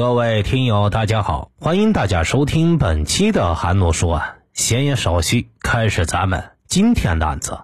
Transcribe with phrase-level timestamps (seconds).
[0.00, 4.36] 各位听友，大家好，欢迎大家收听本期的韩诺说案。
[4.54, 7.58] 闲言少叙，开始咱们今天的案子。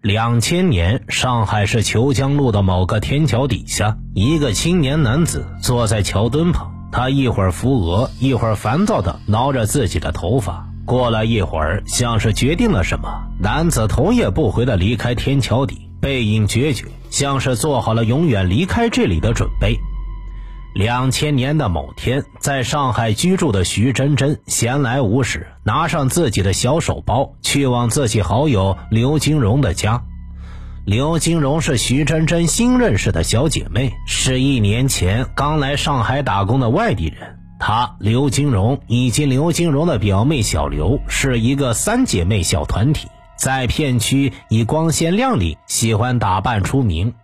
[0.00, 10.68] 两千年，上海市虬江路的某个天桥底下，一个青年男子坐在桥墩旁，他一会儿扶额，一会儿烦躁地挠着自己的头发。
[10.86, 13.08] 过了一会儿，像是决定了什么，
[13.40, 19.76] 男子头也不回地离开天桥底，背影决绝，像是做好了永远离开这里的准备。
[20.74, 30.02] 两千年的某天，在上海居住的徐真真闲来无事，拿上自己的小手包，去往自己好友刘金荣的家。
[30.84, 37.38] 刘金荣是徐真真新认识的小姐妹，是一年前刚来上海打工的外地人。
[37.60, 43.06] 她刘金荣以及刘金荣的表妹小刘是一个三姐妹小团体，
[43.36, 47.14] 在片区以光鲜亮丽、喜欢打扮出名。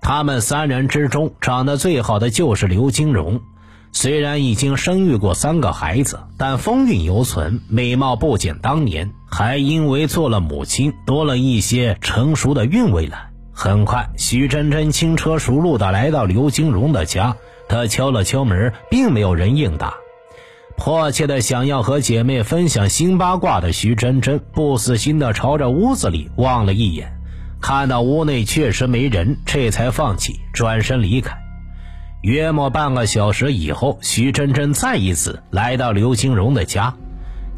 [0.00, 3.40] 他们三人之中，长得最好的就是刘金荣。
[3.92, 13.30] 虽然已经生育过三个孩子，但风韵犹存，美貌不减当年，还因为做了母亲，多了一些成熟的韵味来。
[13.52, 17.36] 很快，徐真真轻车熟路地来到刘金荣的家，
[17.68, 19.94] 她敲了敲门，并没有人应答。
[20.76, 27.19] 迫切地想要和姐妹分享新八卦的徐真真，不死心地朝着屋子里望了一眼。
[27.60, 31.36] 看到屋内确实没人，这才放弃，转身离开。
[32.22, 36.94] 约莫半个小时以后，徐真真再一次来到刘金荣的家。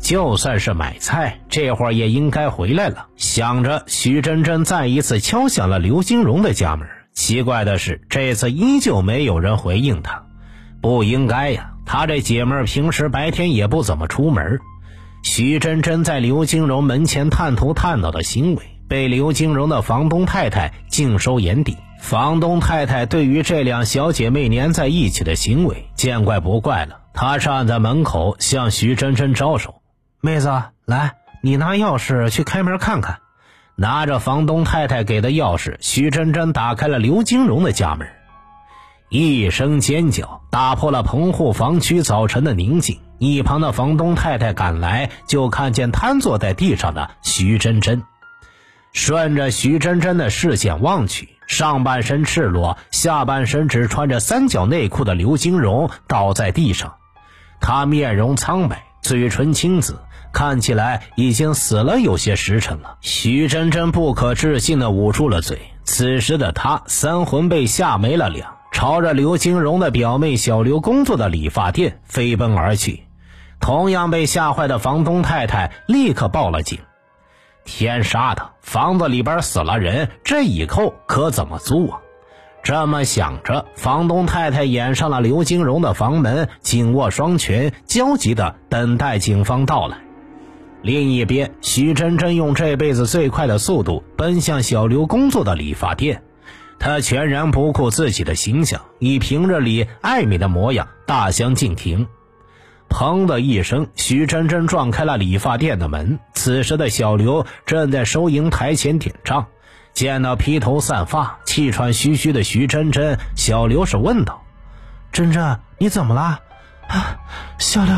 [0.01, 3.07] 就算是买菜，这会儿也应该回来了。
[3.17, 6.89] 想着，徐真真再一次敲响了刘金荣的家门。
[7.13, 10.25] 奇怪的是，这次依旧没有人回应他。
[10.81, 14.59] 不应该呀，他这姐们平时白天也不怎么出门。
[15.23, 18.63] 徐真真在刘金荣门前探头探脑的行为。
[18.89, 21.77] 被刘金荣的房东太太尽收眼底。
[22.01, 27.01] 房东太太对于这两小姐妹粘在一起的行为见怪不怪了。
[27.15, 29.83] 她站在门口向徐真真招手
[30.21, 30.51] ：“妹子，
[30.85, 33.19] 来，你拿钥匙去开门看看。”
[33.75, 38.07] 拿着房东太太给的钥匙，徐真真打开了刘金荣的家门。
[39.09, 42.99] 一声尖叫打破了棚户房区早晨的宁静。
[43.19, 48.03] 一旁的房东太太赶来，就看见瘫坐在地上的徐真真。
[48.93, 56.95] 顺着徐真真的视线望去，上半身赤裸，下半身只穿着三角内裤的刘金荣倒在地上，
[57.61, 59.99] 他面容苍白，嘴唇青紫，
[60.33, 62.97] 看起来已经死了有些时辰了。
[63.01, 65.59] 徐真真不可置信地捂住了嘴。
[65.85, 73.05] 此时的他三魂被吓没了两，朝着刘金荣的表妹小刘工作的理发店飞奔而去。
[73.59, 76.79] 同样被吓坏的房东太太立刻报了警。
[77.65, 82.01] 天杀的，房子里边死了人，这以后可怎么租啊？
[82.63, 89.99] 这么想着，房东太太掩上了刘金荣的房门，紧握双拳，焦急地等待警方到来。
[90.81, 96.23] 另一边，徐真真用这辈子最快的速度奔向小刘工作的理发店，
[96.79, 102.07] 她全然不顾自己的形象，以平日里爱美的模样大相径庭。
[102.93, 106.21] 砰的一声，徐真真撞开了理发店的门。
[106.35, 109.47] 此时的小刘正在收银台前点账，
[109.95, 114.45] 见到披头散发、气喘吁吁的徐真真，小刘是问道
[115.11, 116.41] ：“真真，你怎么了？”
[116.87, 117.19] 啊，
[117.59, 117.95] 小刘，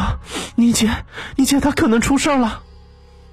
[0.54, 0.88] 你姐，
[1.34, 2.60] 你姐她可能出事了。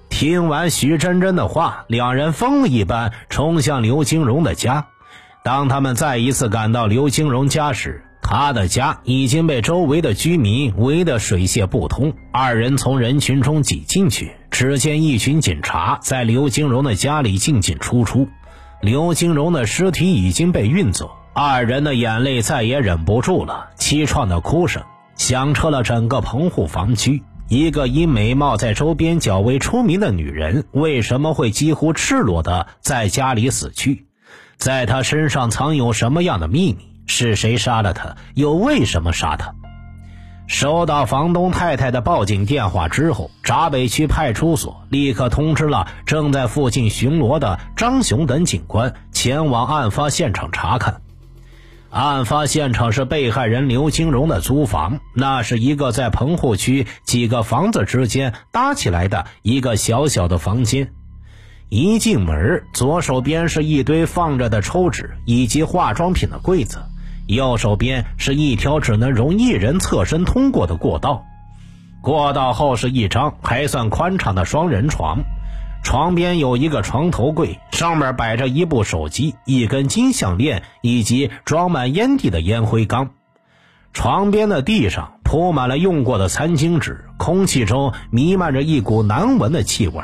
[0.10, 4.88] 听完徐真真的话，两人疯了一般冲向刘金荣的家。
[5.44, 12.14] 当他们再一次赶到刘金荣家时，他的家已经被周围的居民围得水泄不通。
[12.32, 18.30] 二人从人群中挤进去，只见一群警察在刘金荣的家里进进出出。
[18.82, 24.82] 刘金荣的尸体已经被运走，二人的眼泪再也忍不住了，凄怆的哭声
[25.18, 27.22] 响彻了整个棚户房区。
[27.50, 34.06] 一个因美貌在周边较为出名的女人，为什么会几乎赤裸的在家里死去？
[34.56, 36.91] 在她身上藏有什么样的秘密？
[37.12, 38.16] 是谁杀了他？
[38.36, 39.54] 又为什么杀他？
[40.48, 51.02] 收到房东太太的报警电话之后，闸北区派出所立刻通知了正在附近巡逻的张雄等警官，前往案发现场查看。
[51.90, 60.94] 案发现场是被害人刘金荣的租房，那是一个在棚户区几个房子之间搭起来的一个小小的房间。
[61.68, 66.80] 一进门，左手边是一堆放着的抽纸以及化妆品的柜子。
[67.36, 71.24] 右手边是一条只能容一人侧身通过的过道，
[72.02, 75.20] 过道后是一张还算宽敞的双人床，
[75.84, 83.12] 床边有一个床头柜，上面摆着一部手机、一根金项链以及装满烟蒂的烟灰缸。
[83.94, 90.02] 床边的地上铺满了用过的餐巾纸，空气中弥漫着一股难闻的气味。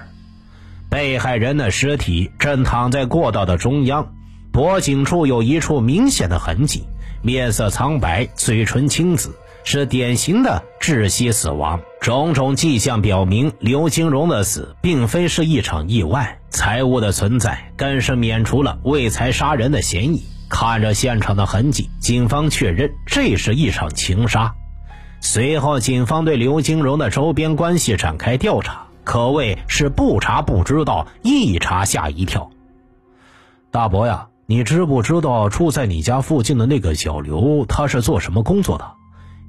[0.89, 4.13] 被害人的尸体正躺在过道的中央，
[4.51, 6.85] 脖颈处有一处明显的痕迹，
[7.27, 11.81] 面色苍白，嘴唇青紫，是典型的窒息死亡。
[11.99, 20.23] 种种迹象表明，刘金荣的死并非是一场意外，财物的存在更是免除了为财杀人的嫌疑。
[20.47, 24.55] 看着现场的痕迹，警方确认这是一场情杀。
[25.19, 28.87] 随后，警方对刘金荣的周边关系展开调查。
[29.03, 32.49] 可谓是不查不知道，一查吓一跳。
[33.69, 38.93] 大伯呀，你知不知道住在你家附近的那个小刘，他是做什么工作的？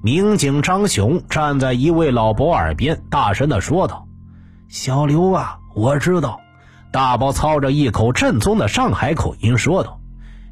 [0.03, 4.09] 民警张雄站在一位老伯耳边，大声的说道
[4.69, 6.41] ：“小刘啊，我知道。”
[6.91, 10.01] 大伯操着一口正宗的上海口音说道：“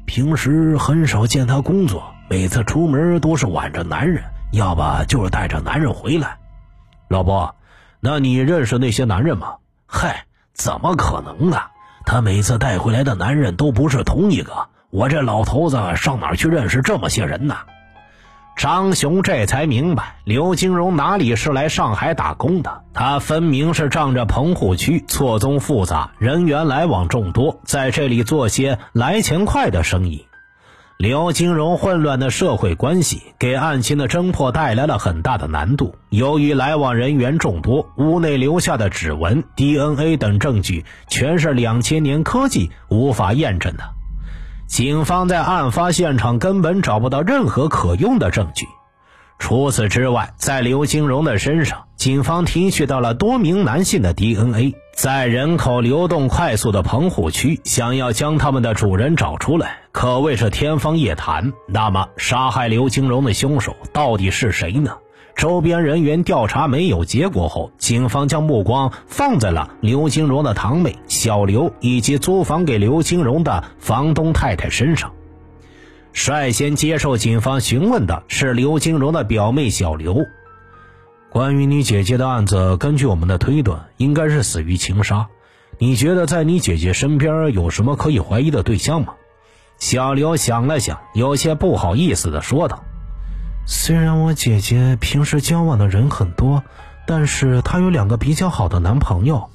[0.07, 4.23] 平时很少见他工作，每次出门都是挽着男人，
[4.53, 6.37] 要不就是带着男人回来。”
[7.09, 7.53] 老伯。
[7.99, 9.55] 那你认识那些男人吗？
[9.85, 11.59] 嗨，怎么可能呢？
[12.07, 14.69] 他每次带回来的男人都不是同一个。
[14.91, 17.57] 我这老头子上哪去认识这么些人呢？
[18.55, 22.83] 张雄这才明白，刘金荣哪里是来上海打工的？
[22.93, 30.26] 他分明是仗着棚户区错综复杂、人员来往众多，在这里做些来钱快的生意。
[30.97, 35.93] 刘金荣混乱的社会关系给案情的侦破带来了很大的难度。
[36.09, 43.83] 由于来往人员众多，屋内留下的指纹、DNA 等证据全是两千年科技无法验证的，
[44.65, 48.65] 警方在案发现场根本找不到任何可用的证据。
[49.37, 54.73] 除此之外，在刘金荣的身上，警方提取到了多名男性的 DNA。
[54.97, 61.53] 在人口流动快速的棚户区，想要将他们的主人找出来，可谓是天方夜谭。
[61.67, 64.97] 那么，杀害刘金荣的凶手到底是谁呢？
[65.35, 75.13] 周边人员调查没有结果后，警方将目光放在了刘金荣的堂妹小刘以及租房给刘金荣的房东太太身上。
[76.11, 80.25] 率先接受警方询问的是刘金荣的表妹小刘。
[81.37, 85.27] 关于你姐姐的案子，根据我们的推断，应该是死于情杀。
[85.77, 89.13] 你觉得在你姐姐身边有什么可以怀疑的对象吗？
[89.77, 92.83] 小刘想了想，有些不好意思的说道
[93.67, 96.63] ：“虽然我姐姐平时交往的人很多，
[97.05, 99.47] 但是她有两个比较好的男朋友。”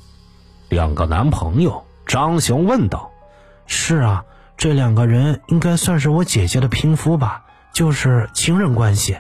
[0.70, 1.84] 两个男朋友？
[2.06, 3.10] 张雄问道。
[3.66, 4.24] “是啊，
[4.56, 7.42] 这两个人应该算是我姐姐的平夫吧，
[7.74, 9.18] 就是情人关系。”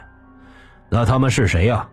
[0.88, 1.88] 那他们是谁呀？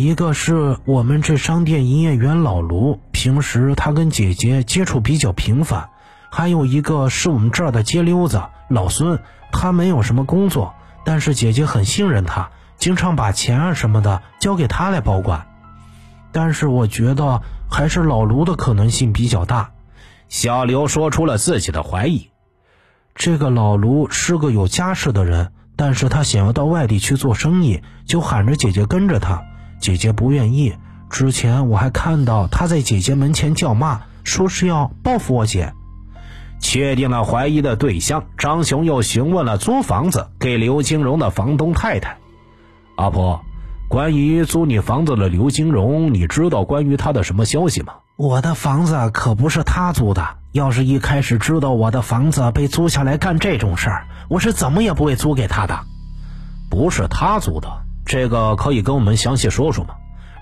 [0.00, 5.90] 一个是我们这商店营业员老卢，平时他跟姐姐接触比较频繁；
[6.30, 9.20] 还有一个是我们这儿的街溜子老孙，
[9.52, 10.72] 他没有什么工作，
[11.04, 12.48] 但是姐姐很信任他，
[12.78, 15.46] 经常把钱啊什么的交给他来保管。
[16.32, 19.72] 但是我觉得还是老卢的可能性比较大。
[20.30, 22.30] 小刘说出了自己的怀疑。
[23.14, 29.42] 这个老卢是个有家室的人，但是他想要到外地去做生意，就喊着姐姐跟着他。
[29.80, 30.74] 姐姐不愿意。
[31.08, 35.72] 之前我还看到他在姐姐门前叫骂，说是要报复我姐。
[36.60, 42.18] 确定了怀疑的对象，张雄又询问了租房子给刘金荣的房东太太
[42.96, 43.40] ：“阿婆，
[43.88, 50.36] 关于租你房子的刘金荣，你知道关于他的什么消息吗？”“我的房子可不是他租的。
[50.52, 55.80] 要是一开始知道我的房子被租下来干这种事儿，我是怎么也不会租给他的。
[56.68, 57.68] 不是他租的。”
[58.10, 59.94] 这个可以跟我们详细说说吗？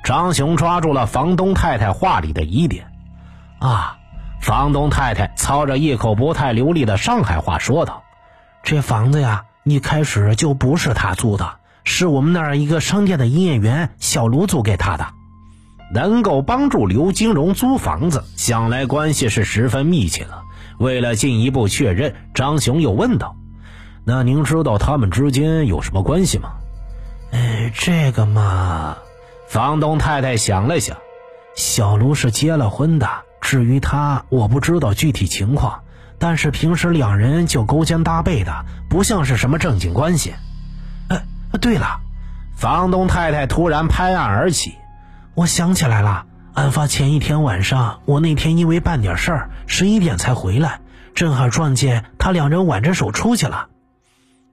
[0.03, 2.87] 张雄抓住了房东太太话里的疑点。
[3.59, 3.99] 啊，
[4.41, 8.05] 房东太太操着一口不太流利的上海话说道
[8.65, 15.07] ：“这房子呀，一开始就不是他租的，是我们那儿一个商店的营业员小卢租给他的。
[15.93, 20.41] 能够帮助刘金荣租房子，想来关系是十分密切的。
[20.79, 23.37] 为了进一步确认，张雄又问道
[24.07, 26.53] ：‘那您知道他们之间有什么关系吗？’”
[27.71, 28.99] 这个嘛，
[29.49, 30.97] 房东太太想了想，
[31.55, 33.09] 小卢是结了婚的。
[33.41, 35.81] 至于他，我不知道具体情况，
[36.19, 40.35] 但是平时两人就勾肩搭背的，不像是什么正经关系。
[41.09, 41.23] 哎，
[41.61, 42.01] 对了，
[42.57, 44.75] 房东太太突然拍案而起，
[45.35, 50.81] 我想起来了，案发前一天晚上，我那天因为办点事儿，十一点才回来，
[51.15, 53.69] 正好撞见他两人挽着手出去了。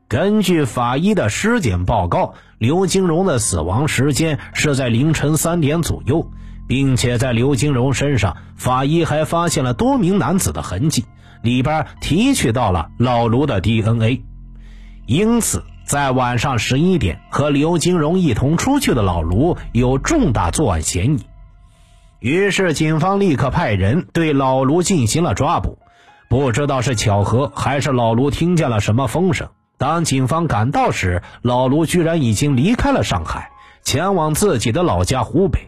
[0.08, 6.30] 根据法医的尸检报告，刘金荣的死亡时间是在凌晨三点左右，
[6.68, 11.06] 并且在刘金荣身上，法医还发现了多名男子的痕迹，
[11.42, 14.24] 里边提取到了老卢的 DNA。
[15.08, 21.26] 因此，在晚上十一点和刘金荣一同出去的老卢有重大作案嫌疑。
[22.20, 25.80] 于是，警方立刻派人对老卢进行了抓捕。
[26.30, 33.52] 不知道是巧合还是老卢听见了什么风声，当警方赶到时，老卢居然已经离开了上海，
[33.84, 35.60] 前往自己的老家湖北。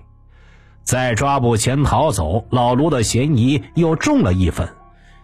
[0.83, 4.69] 在抓捕前逃走，老卢的嫌疑又重了一分。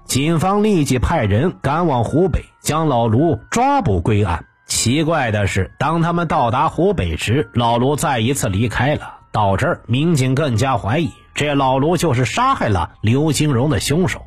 [0.05, 4.45] 警方立即派人赶往湖北，将老卢抓捕归案。
[4.65, 9.19] 奇怪的是，当他们到达湖北时，老卢再一次离开了。
[9.31, 14.21] 到这儿，民警更加怀疑这老卢就是杀害了刘金荣的凶手。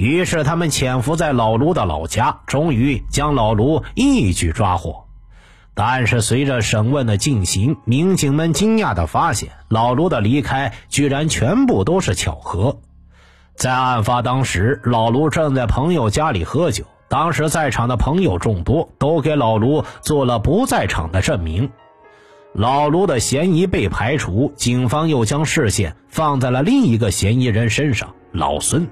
[0.00, 5.04] 于是，他们潜伏在老卢的老家，终于将老卢一举抓获。
[5.74, 12.78] 但是，随着审问的进行，民警们惊讶地发现，老卢的离开居然全部都是巧合。
[13.56, 21.68] 在案发当时，老卢正在朋友家里喝酒，当时在场的朋友众多，都给老卢做了不在场的证明。
[22.54, 28.88] 老卢的嫌疑被排除，警方又将视线放在了另一个嫌疑人身上——老孙。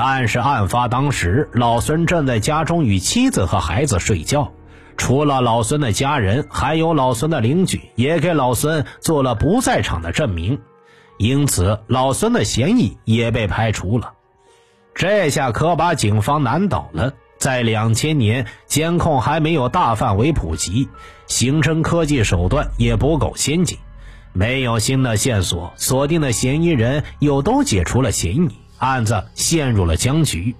[0.00, 4.52] 但是案发当时，老孙正在家中与妻子和孩子睡觉，
[4.96, 10.60] 除了老孙的家人，还有老孙的邻居也给老孙做了不在场的证明，
[11.16, 14.12] 因此老孙的嫌疑也被排除了。
[14.94, 17.12] 这下可把警方难倒了。
[17.36, 20.88] 在两千年，监控还没有大范围普及，
[21.26, 23.76] 刑侦科技手段也不够先进，
[24.32, 30.54] 没有新的线索，锁定的嫌疑人又都解除了嫌疑，案子陷入了僵局。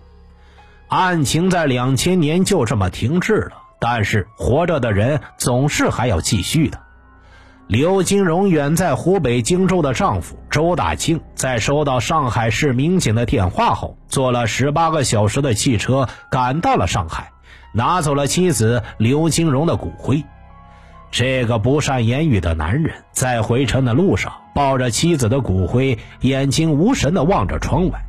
[0.88, 6.80] 案情在两千年就这么停滞了，但是活着的人总是还要继续的。
[7.66, 17.30] 刘金荣远在湖北荆州的丈夫周大庆，在收到上海市民警的电话后，坐了十八个小时的汽车赶到了上海，
[17.75, 20.25] 拿走了妻子刘金荣的骨灰。
[21.10, 28.02] 这个不善言语的男人在回程的路上，抱着妻子的骨灰，眼睛无神地望着窗外。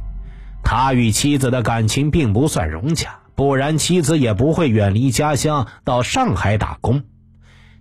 [0.72, 7.02] 他与妻子的感情并不算融洽，不然妻子也不会远离家乡到上海打工。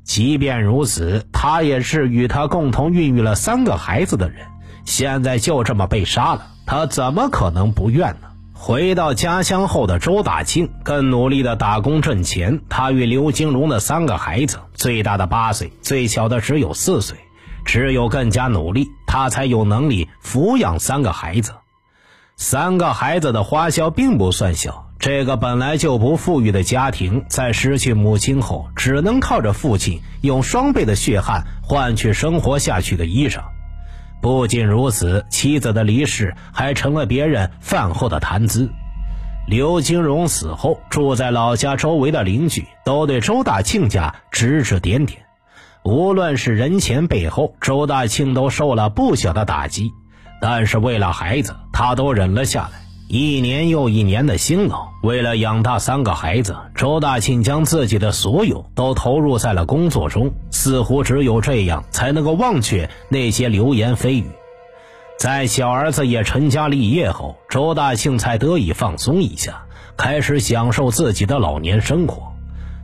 [0.04, 4.47] 即便如此，他也是与他共同孕育了三个孩子的人，
[4.87, 8.28] 现在就这么被杀了，他怎么可能不怨呢？
[8.54, 12.59] 回到家乡后的周大庆更努力的打工挣钱。
[12.71, 17.18] 他与刘金荣的三个孩子，最大的八岁，最小的只有四岁，
[17.66, 21.52] 只有更加努力，他才有能力抚养三个孩子。
[22.40, 24.87] 三个孩子的花销并不算小。
[25.00, 33.40] 这个本来就不富裕的家庭，在失去母亲后，只能靠着父亲用双倍的血汗换取生活下去的衣裳。
[34.23, 38.71] 不仅如此，妻子的离世还成了别人饭后的谈资。
[39.49, 45.23] 刘金荣死后，住在老家周围的邻居都对周大庆家指指点点。
[45.83, 49.92] 无论是人前背后，周大庆都受了不小的打击，
[50.40, 52.80] 但是为了孩子，他都忍了下来。
[53.09, 64.30] 一年又一年的辛劳，为了养大三个孩子，周大庆将自己的所有都投入在了工作中，似乎只有这样才能够忘却那些流言蜚语。
[65.18, 69.62] 在小儿子也成家立业后，周大庆才得以放松一下，
[69.97, 72.27] 开始享受自己的老年生活。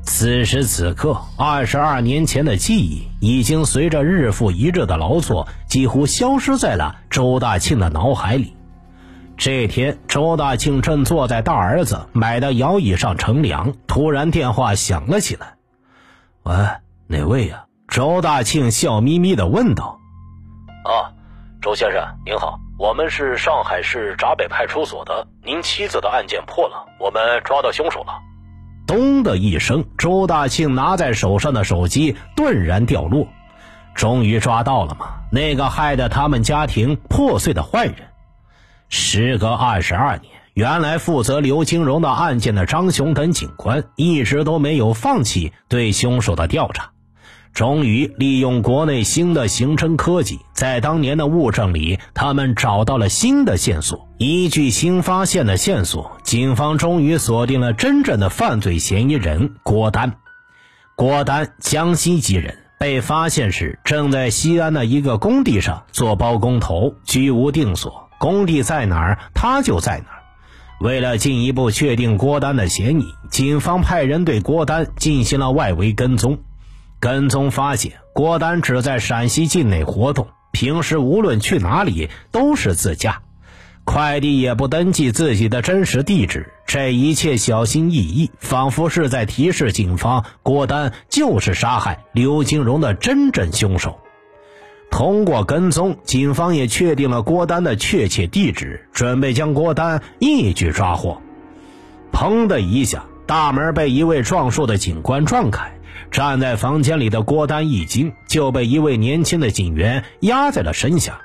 [0.06, 8.54] 此时此刻，二十二年前的记忆已经随着日复一日的劳作，几乎消失在了周大庆的脑海里。
[9.37, 15.54] 这天，周大庆正坐在大儿子买的摇椅上乘凉，突然电话响了起来。
[16.44, 16.54] “喂，
[17.08, 19.99] 哪位呀？”周大庆笑眯眯地问道。
[20.84, 21.11] “啊，
[21.61, 28.12] 周先生您好，我们是上海市闸北派出所的，您妻子的案件破了，我们抓到凶手了。”
[28.86, 33.28] 咚的一声，周大庆拿在手上的手机顿然掉落。
[33.94, 35.06] 终于抓到了吗？
[35.30, 37.94] 那个害得他们家庭破碎的坏人。
[38.88, 46.90] 时隔二十二年，原来负责刘金荣的案件的张雄等警官一直都没有放弃对凶手的调查。
[47.54, 54.08] 终于，利用国内新的刑侦科技，在当年的物证里，他们找到了新的线索。
[54.18, 60.16] 依据新发现的线索，警方终于锁定了真正的犯罪嫌疑人郭丹。
[60.96, 68.11] 郭丹，江西籍人，被发现时正在西安的一个工地上做包工头，居无定所。
[68.18, 70.23] 工地在哪儿，他就在哪儿。
[70.80, 76.40] 为了进一步确定郭丹的嫌疑，警方派人对郭丹进行了外围跟踪。
[77.04, 83.20] 跟踪发现，郭丹只在陕西境内活动，平时无论去哪里都是自驾。
[83.84, 93.99] 快递也不登记自己的真实地址，这一切小心翼翼，仿佛是在提示警方，郭丹就是杀害刘金荣的真正凶手。
[94.90, 101.20] 通过跟踪，警方也确定了郭丹的确切地址，准备将郭丹一举抓获。
[102.11, 105.70] 砰的一下，大门被一位壮硕的警官撞开，
[106.14, 111.18] 站在房间里的郭丹一惊，就被一位年轻的警员压在了身下。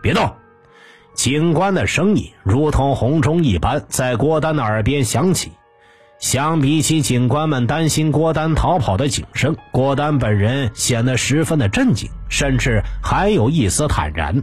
[0.00, 0.32] 别动！
[1.12, 5.52] 警官的声音如同洪钟一般在郭丹的耳边响起。
[6.18, 14.42] 相比起警官们担心郭丹逃跑的警声，郭丹本人显得十分的镇静，甚至还有一丝坦然。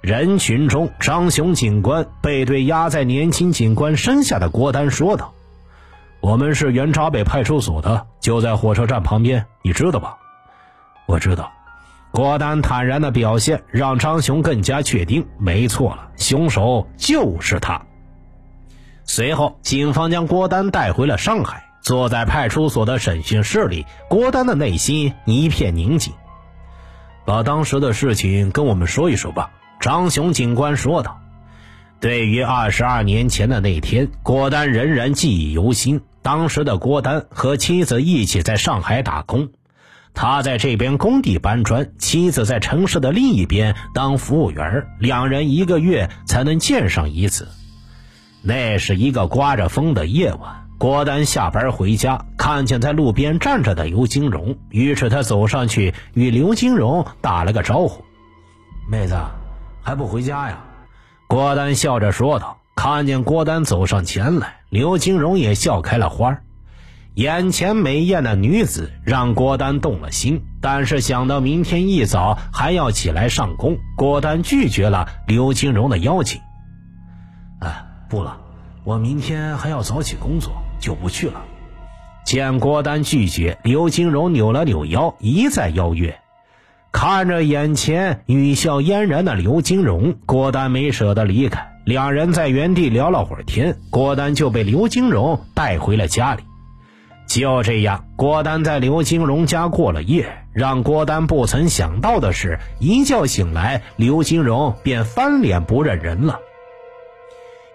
[0.00, 5.32] 人群中，张雄警官背对压在年轻警官身下的郭丹说道
[6.20, 10.16] ：“我们是原闸北派出所的，就在火车站旁边，你知道吧
[11.06, 11.52] ？”“我知道。”
[12.12, 17.82] 郭丹坦然的表现让张雄更加确定，没错了，凶手就是他。
[19.04, 21.64] 随后，警方将郭丹带回了上海。
[21.82, 26.12] 坐在派出所的审讯室里，郭丹的内心一片宁静。
[27.24, 31.20] 把当时的事情跟我们说一说吧，张雄警官说道。
[32.00, 36.00] 对于二十二年前的那天，郭丹仍然记忆犹新。
[36.22, 39.48] 当时的郭丹和妻子一起在上海打工，
[40.12, 47.46] 他在这边工地搬砖，妻子在城市的另一边当服务员，两人一个月才能见上一次。
[48.42, 58.04] 那是一个刮着风的夜晚，郭丹下班回家，看见在路边站着的刘金荣，于是他走上去与刘金荣打了个招呼
[58.90, 59.16] ：“妹子，
[59.80, 60.58] 还不回家呀？”
[61.26, 62.58] 郭丹笑着说道。
[62.74, 66.40] 看见郭丹走上前来，刘金荣也笑开了花。
[67.14, 76.40] 眼前美艳的女子让郭丹动了心，但是想到明天一早还要起来上工，郭丹拒绝了刘金荣的邀请。
[77.60, 77.82] 哎。
[78.08, 78.38] 不了，
[78.84, 81.42] 我明天还要早起工作，就不去了。
[82.24, 86.20] 见郭丹拒绝，刘金荣扭了扭腰，一再邀约。
[86.92, 91.72] 看着眼前语笑嫣然的刘金荣，郭丹没舍得离开。
[91.84, 96.42] 两人在原地聊了会儿天，郭丹就被刘金荣带回了家里。
[97.28, 100.44] 就这样，郭丹在刘金荣家过了夜。
[100.52, 106.40] 让郭丹不曾想到的是，一觉醒来，刘金荣便翻脸不认人了。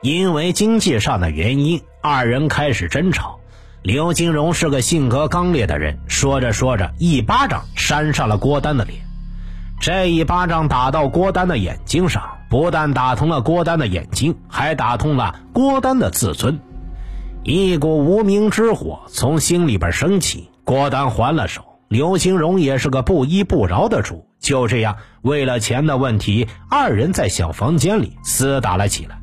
[0.02, 3.40] 因为经济上的原因，二人开始争吵。
[3.84, 9.02] 刘金荣是个性格刚烈的人，说着说着，一巴掌扇上了郭丹的脸。
[9.80, 16.60] 这一巴掌打到郭丹的眼睛上，不但打通了郭丹的眼睛，还打通了郭丹的自尊。
[17.44, 21.64] 一股无名之火从心里边升起，郭丹还了手。
[21.88, 29.21] 刘金荣也是个不依不饶的主，就这样，为了钱的问题，二人在小房间里厮打了起来。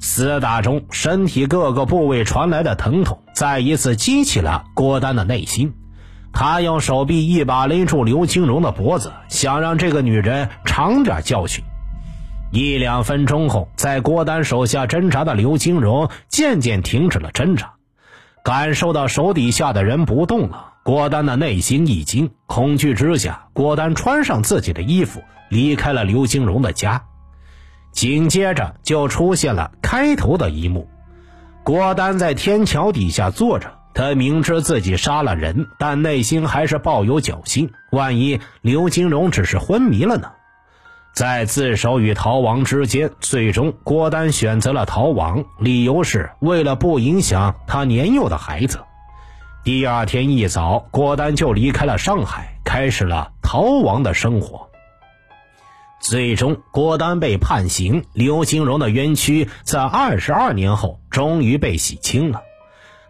[0.00, 5.74] 厮打中，身体各个部位传来的疼痛，再一次激起了郭丹的内心。
[6.32, 11.64] 他用手臂一把勒住刘金荣的脖子，想让这个女人尝点教训。
[12.52, 17.72] 一两分钟后，在郭丹手下挣扎的刘金荣渐渐停止了挣扎，
[18.44, 27.02] 感受到手底下的人不动了，郭丹的内心一惊，恐惧之下，郭丹穿上自己的衣服，离开了刘金荣的家。
[27.92, 30.88] 紧接着就出现了开头的一幕，
[31.64, 40.30] 郭丹在天桥底下坐着，他明知自己杀了人，但内心还是抱有侥幸，万一刘金荣只是昏迷了呢？
[41.12, 48.78] 在自首与逃亡之间，最终郭丹选择了逃亡，理由是为了不影响他年幼的孩子。
[49.64, 54.67] 第二天一早，郭丹就离开了上海，开始了逃亡的生活。
[56.00, 62.42] 最终，郭丹被判刑，刘金荣的冤屈在二十二年后终于被洗清了。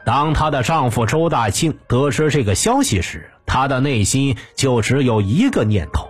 [0.04, 6.08] 当她的丈夫周大庆得知这个消息时，他的内心就只有一个念头：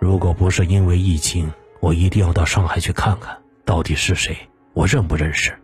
[0.00, 4.36] 如果不是因为疫情，我一定要到上海去看看到底是谁，
[4.74, 5.56] 我认不认识。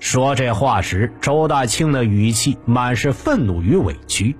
[0.00, 4.36] 说这话时，周大庆的语气满是愤怒与委屈，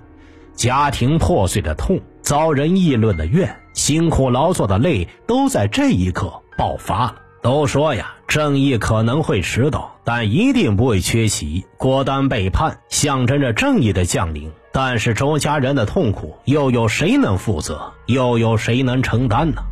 [0.55, 3.57] 家庭破碎的痛，遭人议论的怨。
[3.91, 7.17] 辛苦劳作的泪都在这一刻爆发了。
[7.43, 11.67] 都说呀，正义可能会迟到，但一定不会缺席。
[11.77, 14.53] 郭丹背叛，象征着正义的降临。
[14.71, 17.95] 但是周家人的痛苦，又有谁能负责？
[18.07, 19.63] 又有谁能承担呢？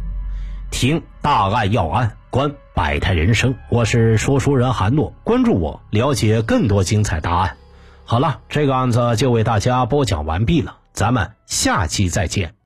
[0.73, 3.55] 听大案要案，观百态人生。
[3.71, 7.57] 我是说书人韩诺，关注我，了解更多精彩答案。
[8.05, 12.58] 好了，这个案子就为大家播讲完毕了，咱们下期再见。